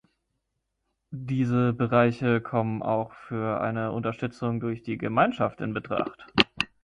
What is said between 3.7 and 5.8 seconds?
Unterstützung durch die Gemeinschaft in